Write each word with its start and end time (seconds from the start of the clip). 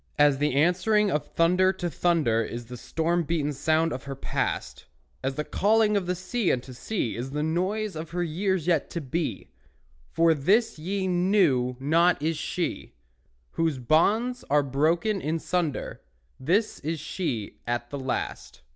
As 0.17 0.39
the 0.39 0.55
answering 0.55 1.11
of 1.11 1.27
thunder 1.27 1.71
to 1.73 1.87
thunder 1.87 2.41
Is 2.41 2.65
the 2.65 2.75
storm 2.75 3.21
beaten 3.23 3.53
sound 3.53 3.93
of 3.93 4.05
her 4.05 4.15
past; 4.15 4.87
As 5.23 5.35
the 5.35 5.43
calling 5.43 5.95
of 5.95 6.17
sea 6.17 6.51
unto 6.51 6.73
sea 6.73 7.15
Is 7.15 7.29
the 7.29 7.43
noise 7.43 7.95
of 7.95 8.09
her 8.09 8.23
years 8.23 8.65
yet 8.65 8.89
to 8.89 8.99
be; 8.99 9.51
For 10.09 10.33
this 10.33 10.79
ye 10.79 11.05
knew 11.05 11.77
not 11.79 12.19
is 12.19 12.35
she, 12.35 12.95
Whose 13.51 13.77
bonds 13.77 14.43
are 14.49 14.63
broken 14.63 15.21
in 15.21 15.37
sunder; 15.37 16.01
This 16.39 16.79
is 16.79 16.99
she 16.99 17.59
at 17.67 17.91
the 17.91 17.99
last. 17.99 18.61